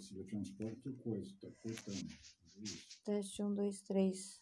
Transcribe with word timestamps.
Cecília 0.00 0.26
transporta 0.26 0.88
o 0.88 0.96
coisa, 0.96 1.30
tá 1.40 1.48
cortando. 1.62 2.08
Teste 3.04 3.42
um, 3.42 3.54
dois, 3.54 3.82
três. 3.82 4.40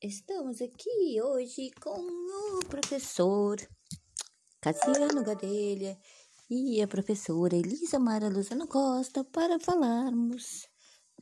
Estamos 0.00 0.62
aqui 0.62 1.20
hoje 1.20 1.70
com 1.80 2.00
o 2.00 2.64
professor 2.66 3.56
Cassiano 4.60 5.24
Gadelha 5.24 5.98
e 6.48 6.80
a 6.80 6.86
professora 6.86 7.56
Elisa 7.56 7.98
Mara 7.98 8.28
Luzano 8.28 8.68
Costa 8.68 9.24
para 9.24 9.58
falarmos 9.58 10.68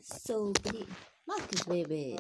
sobre 0.03 0.87
Max 1.27 1.67
Weber. 1.67 2.17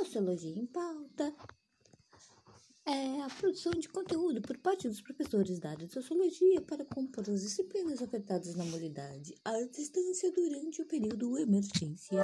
A 0.00 0.04
Sociologia 0.18 0.58
em 0.58 0.66
Pauta 0.66 1.32
é 2.84 3.22
a 3.22 3.28
produção 3.38 3.70
de 3.70 3.88
conteúdo 3.88 4.42
por 4.42 4.58
parte 4.58 4.88
dos 4.88 5.00
professores 5.00 5.60
da 5.60 5.70
área 5.70 5.86
de 5.86 5.92
Sociologia 5.92 6.60
para 6.60 6.84
compor 6.84 7.22
as 7.30 7.42
disciplinas 7.42 8.02
afetadas 8.02 8.56
na 8.56 8.64
modalidade 8.64 9.36
à 9.44 9.52
distância 9.62 10.32
durante 10.32 10.82
o 10.82 10.86
período 10.86 11.38
emergencial. 11.38 12.20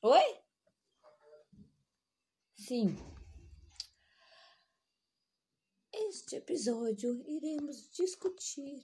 Oi? 0.00 0.38
Sim. 2.54 2.96
Este 5.92 6.36
episódio 6.36 7.22
iremos 7.28 7.90
discutir 7.90 8.82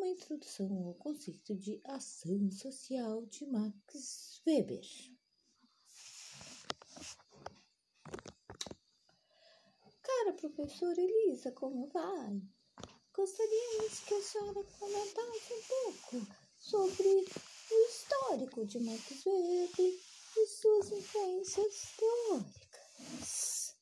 uma 0.00 0.08
introdução 0.08 0.86
ao 0.86 0.94
conceito 0.94 1.54
de 1.54 1.78
ação 1.84 2.50
social 2.50 3.26
de 3.26 3.44
Max 3.46 4.40
Weber. 4.46 4.80
Cara, 10.02 10.32
professora 10.32 10.98
Elisa, 10.98 11.52
como 11.52 11.86
vai? 11.88 12.40
Gostaríamos 13.14 14.00
que 14.00 14.14
a 14.14 14.22
senhora 14.22 14.64
comentasse 14.78 15.52
um 15.52 15.62
pouco 15.68 16.26
sobre 16.58 17.06
o 17.06 17.86
histórico 17.90 18.64
de 18.64 18.80
Max 18.80 19.26
Weber 19.26 20.00
e 20.38 20.46
suas 20.46 20.92
influências 20.92 21.94
teóricas. 21.98 23.76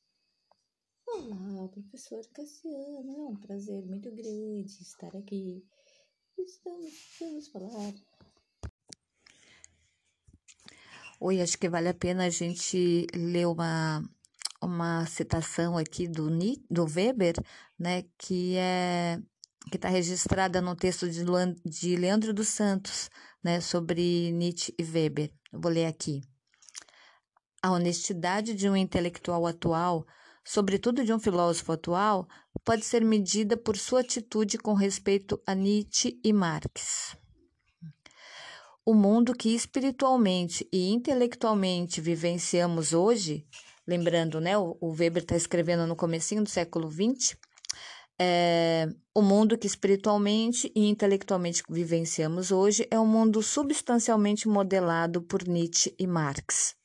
Olá, 1.07 1.69
professor 1.69 2.27
Cassiano, 2.33 3.15
é 3.15 3.21
um 3.29 3.37
prazer 3.37 3.85
muito 3.85 4.11
grande 4.11 4.81
estar 4.81 5.15
aqui. 5.15 5.65
Estamos, 6.45 6.93
vamos 7.19 7.47
falar. 7.49 7.93
Oi, 11.19 11.41
acho 11.41 11.57
que 11.57 11.67
vale 11.67 11.89
a 11.89 11.93
pena 11.93 12.25
a 12.25 12.29
gente 12.29 13.05
ler 13.13 13.45
uma, 13.45 14.01
uma 14.61 15.05
citação 15.05 15.77
aqui 15.77 16.07
do, 16.07 16.29
do 16.69 16.85
Weber, 16.85 17.35
né, 17.77 18.05
que 18.17 18.55
é 18.55 19.19
que 19.69 19.75
está 19.75 19.89
registrada 19.89 20.61
no 20.61 20.75
texto 20.75 21.09
de, 21.09 21.23
de 21.65 21.95
Leandro 21.97 22.33
dos 22.33 22.47
Santos, 22.47 23.09
né, 23.43 23.59
sobre 23.59 24.31
Nietzsche 24.31 24.73
e 24.79 24.83
Weber. 24.83 25.31
Vou 25.51 25.71
ler 25.71 25.85
aqui. 25.85 26.21
A 27.61 27.71
honestidade 27.71 28.53
de 28.53 28.69
um 28.69 28.75
intelectual 28.75 29.45
atual, 29.45 30.07
sobretudo 30.49 31.05
de 31.05 31.13
um 31.13 31.19
filósofo 31.19 31.73
atual, 31.73 32.27
pode 32.65 32.83
ser 32.83 33.05
medida 33.05 33.55
por 33.55 33.77
sua 33.77 33.99
atitude 33.99 34.57
com 34.57 34.73
respeito 34.73 35.39
a 35.45 35.53
Nietzsche 35.53 36.19
e 36.23 36.33
Marx. 36.33 37.15
O 38.83 38.95
mundo 38.95 39.35
que 39.35 39.53
espiritualmente 39.53 40.67
e 40.73 40.89
intelectualmente 40.89 42.01
vivenciamos 42.01 42.93
hoje, 42.93 43.45
lembrando, 43.85 44.41
né, 44.41 44.57
o, 44.57 44.75
Weber 44.81 45.21
está 45.21 45.35
escrevendo 45.35 45.85
no 45.85 45.95
comecinho 45.95 46.41
do 46.41 46.49
século 46.49 46.89
XX, 46.89 47.37
é, 48.19 48.87
o 49.13 49.21
mundo 49.21 49.55
que 49.55 49.67
espiritualmente 49.67 50.71
e 50.75 50.87
intelectualmente 50.87 51.61
vivenciamos 51.69 52.51
hoje 52.51 52.87
é 52.89 52.99
um 52.99 53.05
mundo 53.05 53.43
substancialmente 53.43 54.47
modelado 54.47 55.21
por 55.21 55.47
Nietzsche 55.47 55.93
e 55.99 56.07
Marx. 56.07 56.75